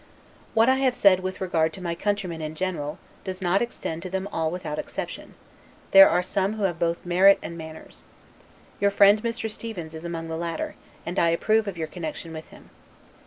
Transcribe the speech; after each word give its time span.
What 0.55 0.67
I 0.67 0.77
have 0.77 0.95
said 0.95 1.19
with 1.19 1.39
regard 1.41 1.73
to 1.73 1.79
my 1.81 1.93
countrymen 1.93 2.41
in 2.41 2.55
general, 2.55 2.97
does 3.23 3.39
not 3.39 3.61
extend 3.61 4.01
to 4.01 4.09
them 4.09 4.27
all 4.31 4.49
without 4.49 4.79
exception; 4.79 5.35
there 5.91 6.09
are 6.09 6.23
some 6.23 6.53
who 6.53 6.63
have 6.63 6.79
both 6.79 7.05
merit 7.05 7.37
and 7.43 7.55
manners. 7.55 8.03
Your 8.79 8.89
friend, 8.89 9.21
Mr. 9.21 9.47
Stevens, 9.47 9.93
is 9.93 10.03
among 10.03 10.27
the 10.27 10.37
latter; 10.37 10.73
and 11.05 11.19
I 11.19 11.29
approve 11.29 11.67
of 11.67 11.77
your 11.77 11.85
connection 11.85 12.33
with 12.33 12.47
him. 12.47 12.71